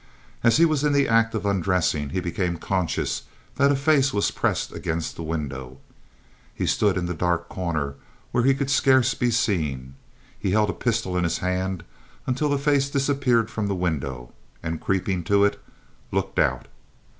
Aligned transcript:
As 0.43 0.57
he 0.57 0.65
was 0.65 0.83
in 0.83 0.93
the 0.93 1.07
act 1.07 1.35
of 1.35 1.45
undressing, 1.45 2.09
he 2.09 2.19
became 2.19 2.57
conscious 2.57 3.21
that 3.57 3.71
a 3.71 3.75
face 3.75 4.11
was 4.11 4.31
pressed 4.31 4.71
against 4.71 5.15
the 5.15 5.21
window. 5.21 5.77
He 6.55 6.65
stood 6.65 6.97
in 6.97 7.05
the 7.05 7.13
dark 7.13 7.47
corner 7.49 7.93
where 8.31 8.43
he 8.43 8.55
could 8.55 8.71
scarce 8.71 9.13
be 9.13 9.29
seen. 9.29 9.93
He 10.39 10.49
held 10.53 10.71
a 10.71 10.73
pistol 10.73 11.15
in 11.15 11.23
his 11.23 11.37
hand 11.37 11.83
until 12.25 12.49
the 12.49 12.57
face 12.57 12.89
disappeared 12.89 13.51
from 13.51 13.67
the 13.67 13.75
window, 13.75 14.33
and 14.63 14.81
creeping 14.81 15.23
to 15.25 15.45
it, 15.45 15.63
looked 16.11 16.39
out. 16.39 16.67